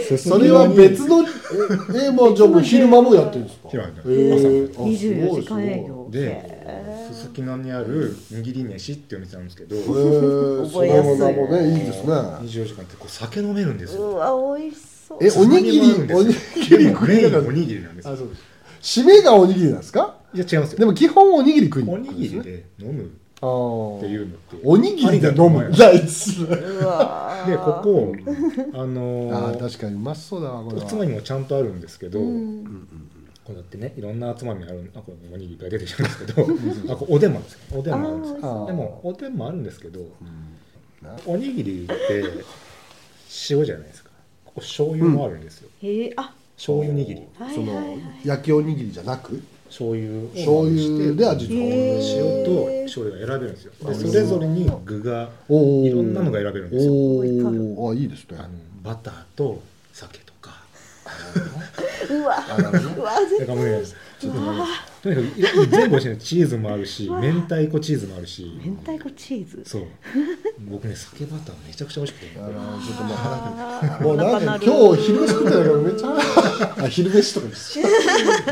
[0.08, 3.68] そそれは別のええもうじゃあもう昼間もやってるんですか？
[3.68, 6.08] 昼間やってえーあすごい24時間営業。
[6.10, 9.76] でへすすきのにある握り飯っていうお店なんですけど。
[9.76, 11.18] えー、そ覚えやすい。
[11.18, 12.12] の名もねいいですね。
[12.12, 14.10] 24時間ってこう酒飲めるんですーよ。
[14.10, 15.18] うわ美味しそう。
[15.20, 15.80] えおにぎり
[16.14, 16.32] おに
[16.68, 18.14] ぎりおにぎりなんですよ。
[18.14, 18.36] あそうで
[18.80, 19.00] す。
[19.02, 20.15] 締めがおにぎりなんですか？
[20.36, 20.78] いや違いますよ。
[20.78, 22.38] でも基本おにぎり食いにお行くんですね。
[22.38, 23.10] にぎりで飲む。
[23.40, 23.96] あー。
[23.98, 25.68] っていうのっておにぎりで飲む。
[25.70, 27.50] ないっすねうわー。
[27.50, 28.14] でここ
[28.74, 30.84] ああのーー確かにうまそうだわこれは。
[30.84, 32.88] おつまみもちゃんとあるんですけど、うん。
[33.44, 36.42] こうやってねいろんなつまみあるあこれおにぎりいっぱい出てきたんですけど
[36.92, 37.78] あこれおでんもあるんですよ。
[37.78, 38.38] おでんもあるんですよ。
[38.42, 38.66] あー。
[38.66, 40.00] でもおでんもあるんですけど
[41.02, 41.16] な。
[41.26, 41.94] おにぎりって
[43.50, 44.10] 塩じゃないですか。
[44.44, 46.32] ここ醤油もあるんですよ、へえあ。
[46.56, 47.22] 醤油握り
[47.54, 48.00] そのはいはいはい。
[48.24, 49.42] 焼きおにぎりじゃなく？
[49.76, 51.62] 醤油を醤油で味付け
[52.16, 53.72] 塩と醤油が選べるんですよ。
[53.86, 57.90] でそれぞれに具がいろんなのが選べるんですよ。
[57.90, 58.38] あいいですね。
[58.40, 58.48] あの
[58.82, 59.62] バターと
[59.92, 60.62] 酒とか。
[62.08, 62.36] うわ。
[62.56, 63.02] あなるほど。
[63.02, 63.82] うわだからもうね
[64.18, 64.46] ちょっとね
[65.02, 68.58] とにかく全部美味しいのチーズもあるし明太子チーズもあるし。
[68.64, 69.62] 明太子チーズ。
[69.64, 69.82] そう。
[70.68, 72.40] 僕ね酒バターめちゃくちゃ美味しくて。
[72.40, 76.08] あのちょっともう腹もうなん今日昼飯食ってないからめっちゃ
[76.84, 77.78] あ昼飯とかです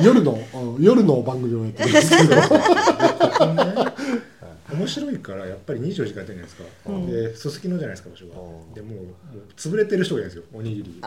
[0.03, 2.35] 夜のうん夜の番組をやってるんですけど
[4.77, 7.07] 面白いからやっぱり24時間やってるじゃないですか、うん。
[7.07, 8.75] ですすきのじゃないですか場所が、うん。
[8.75, 9.15] でもうもう
[9.57, 11.01] 潰れてる人がいるんですよおにぎり。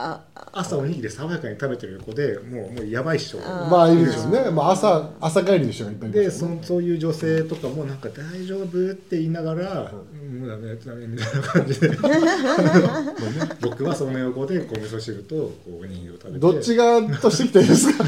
[0.53, 4.49] 朝おにぎり爽やかに食べてる横でもうもうやばい人あまあいいですよね。
[4.51, 6.55] まあ朝朝帰りの人がいっぱいいでますよね。
[6.55, 11.89] そのそういう女性とかもなんか大丈夫って言いながら、もうダメダメみたいな感じで。
[13.61, 16.39] 僕はその横でこう味噌汁とこうおにぎりを食べて。
[16.39, 18.05] どっち側としてきていいですか？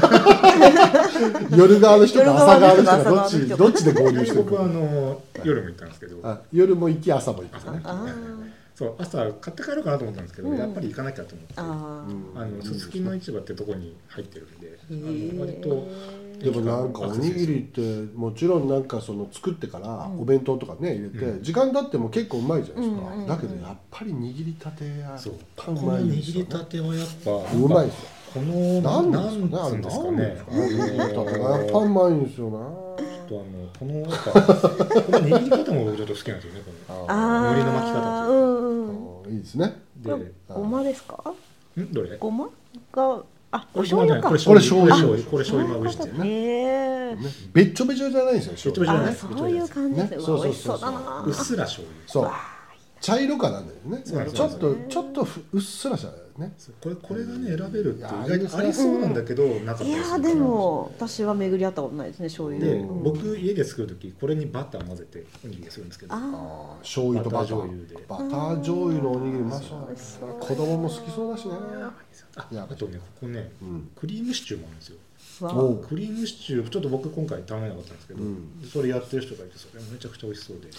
[1.56, 6.20] 夜側の人と朝側の人がどっちで合流してる僕はあかの夜も行ったんですけど。
[6.22, 7.80] あ夜も行き朝も行くんですね。
[7.84, 8.06] あ
[8.74, 11.54] そう朝買って帰ろうかなと思ったんですけど、うんやっぱり行かなきゃと思って。
[11.56, 11.62] あ
[12.36, 15.34] ああのすすきの市場ってとこに入ってるんで、あー。
[15.34, 15.86] の割と
[16.42, 17.80] でもなんかおにぎりって
[18.16, 23.02] もちろんなんかその作ってからお弁当とかね入れてう時間経っても結構うまいじゃないですか。
[23.02, 25.34] うんうんうんだけどやっぱり握りたてやそう。
[25.56, 26.44] パンうまいですよ。
[26.44, 28.08] ね握りたてはやっぱうまいですよ。
[28.32, 29.80] このなんなんですかね。
[29.82, 30.04] ですか？
[30.04, 31.06] なんねですかねや
[31.66, 37.04] っぱうまいんですよなとあのこのやっぱこの握り方も僕ちょっと好きなんですよねこの。
[37.04, 38.32] 海苔の巻き方う。
[38.32, 39.22] うんうん。
[39.22, 39.80] うんいいですね。
[39.98, 40.12] で
[40.48, 41.32] ごまですか？
[41.78, 41.92] ん？
[41.92, 42.16] どれ？
[42.16, 42.48] ごま
[42.92, 43.22] が
[43.52, 44.28] あおこれ醤油か。
[44.28, 44.94] これ醤油。
[44.94, 45.30] 醤油。
[45.30, 45.78] これ醤油。
[45.78, 47.16] これ醤油まぶしてね。
[47.52, 50.10] べっちょべちょじゃないんですよべっちょべちょじゃないあそういう感じです。
[50.10, 50.90] ねねうわ美味しそうそうそう。
[50.90, 51.22] そうだな。
[51.26, 52.08] うっすら醤油。
[52.08, 52.30] そう。
[53.00, 54.02] 茶色かなんだよね。
[54.04, 62.64] ちょっとちょっとふうっすらしたねそうこれこれがね選べるって意外とありそうなんだけどなかったいやでも私は巡り合ったことないですね醤油。
[62.64, 63.02] でうん。
[63.02, 66.14] 僕家で作る時これにバター混ぜておにぎりするんですけど。
[66.14, 67.56] あ醤油とバター。
[67.56, 68.06] 醤油で。
[68.08, 69.88] バター醤油のおにぎりうまそう。
[70.40, 71.54] 子供も好きそうだしね。
[72.36, 73.90] あいやあとねここねうん。
[73.96, 74.96] クリームシチューもあるんですよ。
[74.96, 75.09] ー
[75.44, 75.52] わ。
[75.86, 78.68] クリームシチューちょっと僕今回食べなかったんですけど、うん。
[78.70, 80.72] それやってる人がいてそれめちゃくちゃ美味しそうで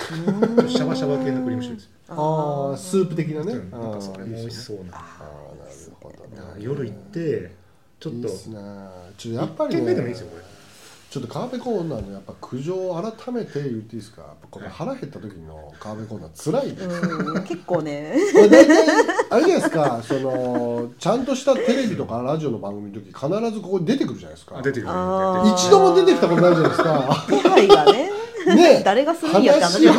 [0.69, 1.91] シャバシャバ系のクリームシチューですよ。
[2.09, 3.53] ああスープ的なね。
[3.53, 3.71] うん。
[3.71, 4.91] なんかそれも美味しうそうな。
[4.93, 6.63] ああなるほどね。
[6.63, 7.51] 夜行って
[8.01, 8.57] ちょっといいっすね
[9.15, 10.43] ちょっとやっぱり一軒目でもいいねですよこれ
[11.11, 14.21] ちょっと川辺コーナーのやっぱ苦情を改めて言っていいですか？
[14.21, 16.73] やっぱこの腹減った時の川辺コーナー辛いね。
[17.35, 18.15] うん結構ね。
[18.31, 18.87] これ大体
[19.29, 20.01] あれじゃないですか？
[20.03, 24.57] そのちゃんとしたテレビとかラジオの番組の時必ずここに出てくるじゃないですか。
[24.57, 24.91] あ出てくる
[25.53, 27.25] 一度も出てきたことないじゃないですか。
[27.27, 28.09] 手配がね。
[28.55, 28.81] ね。
[28.85, 29.91] 誰がするんやって話話を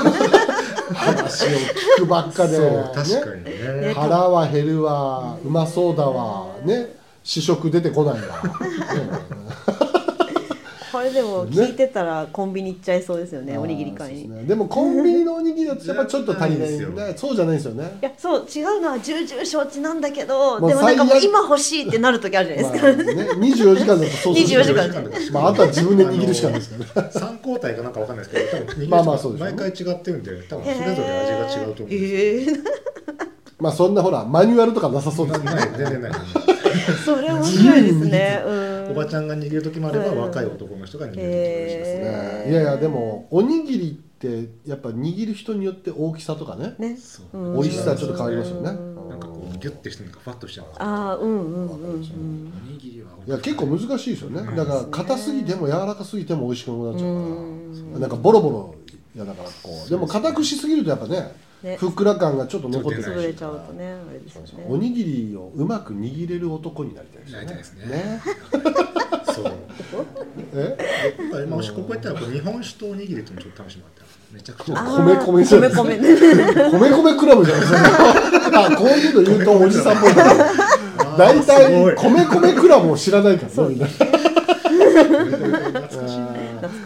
[0.94, 2.56] 話を聞くばっかで、
[2.94, 3.50] 確かにね。
[3.88, 3.92] ね。
[3.92, 5.36] 腹は減るわ。
[5.44, 6.46] うまそうだわ。
[6.64, 6.96] ね。
[7.22, 8.50] 試食出てこないわ、ね
[10.92, 14.28] これでも聞いてたらコンビニ行っちゃいそうですよねおにぎり買いに。
[14.28, 14.44] ですね。
[14.44, 17.98] でもコンビニのおにぎりだと やっぱちょっと足りないじゃないねそうじゃないですよね。
[18.02, 27.02] いやそう違うのは重々承知なんだけどもうでもなんかもう今欲しいってなる時あるじゃないですか、まあね、24時間だとそうする24時間だまあ、あとは自分で握るしかないですから。
[27.06, 29.56] ね3交代かなんかわかんないですけど多分まあまあそうでしょうね。
[29.56, 31.08] 毎回違ってるんで多分それぞれ
[31.48, 32.82] 味が違うと思うんですよええ
[33.58, 35.44] まあそんなほらマニュアルとかなさそうですね。
[35.46, 36.12] ない全然ない
[37.04, 38.42] それ面白いですね。
[38.46, 38.90] うん。
[38.92, 42.50] おばちゃんが握る時もあればうん若い男の人が握る時もあるしへね。
[42.50, 46.96] いやいやでもおにぎりってやっぱ握る人によって大きさとかねね。
[47.32, 48.70] 美味しさちょっと変わりますよね。
[48.70, 49.08] うん。
[49.10, 51.72] なんかこうギュッてしてなんかファッとしちゃうああうんうんうんうん。
[52.66, 57.72] おにぎりはいや結構難しいですよねだから硬すぎても柔らかすぎても美味しくなくなっちゃううん。
[57.92, 58.74] からなんかボロボロ
[59.14, 59.90] いやだからこう。
[59.90, 61.32] でも硬くしすぎるとやっぱね
[61.62, 61.76] ね。
[61.76, 63.10] ふっくら感がちょっと残ってちゃ
[63.48, 64.66] うとねあれですよね。
[64.68, 67.86] おにぎりをうまく握れる男になりたいですね。
[67.86, 68.20] ね。
[69.34, 69.52] そう。
[70.54, 70.78] え？
[71.44, 74.74] 今もしここ行ったらこう日本酒とおにぎりともちょっと試してもらったらめちゃくちゃ。
[74.78, 75.96] あ米米じゃない米。
[75.96, 76.08] 米ね
[76.70, 78.66] 米米クラブじゃないですか。
[78.66, 80.12] あこういうの言うとおじさんっぽ い。
[81.18, 83.76] 大体い米米クラブを知らないからね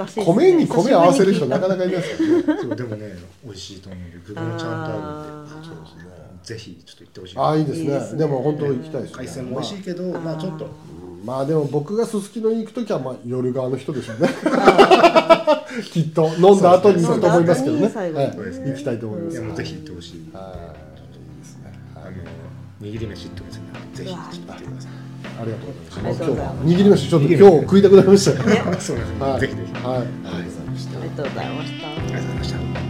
[0.06, 2.44] しい米に米合わせる人なかなかいないですよね。
[2.62, 7.86] そうでもね美味しいと思うんで具もちゃんとあるんでそうですねぜひちょっと行ってほしいああいいですね。
[7.86, 8.18] ですね。
[8.18, 9.16] でも本当行きたいですね。
[9.18, 10.64] 海鮮も美味しいけどまあちょっと。
[10.64, 10.70] うん
[11.24, 14.28] まあでも僕がすすきのに行く時はまあ夜側の人でしょうね。
[15.90, 17.88] きっと飲んだ後に行くと思いますけどね。
[17.88, 19.36] 行きたいと思います。
[19.36, 20.30] いやもうぜひ行ってほしい。
[20.32, 20.54] は
[20.94, 21.00] い。
[21.00, 21.72] いいですね。
[21.96, 22.10] あの
[22.80, 25.05] 握り飯ってお店なんでぜひちょっと行ってください
[25.40, 26.22] ありがとうございまありす。
[26.22, 26.68] 今日はがとうございます。
[26.68, 28.78] 握り飯ちょっと今日食いたくなりましたよね。
[28.80, 29.12] そうです。
[29.18, 29.40] はい。
[29.40, 30.06] ぜひぜひはい。
[30.24, 31.88] ありがとうございましたありがとうございました。
[31.88, 32.85] ありがとうございました